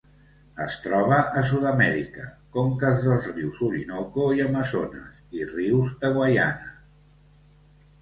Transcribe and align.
Es 0.63 0.77
troba 0.85 1.19
a 1.41 1.43
Sud-amèrica: 1.49 2.25
conques 2.57 3.05
dels 3.05 3.29
rius 3.35 3.63
Orinoco 3.69 4.27
i 4.41 4.45
Amazones, 4.49 5.23
i 5.41 5.49
rius 5.55 5.97
de 6.05 6.15
Guaiana. 6.21 6.79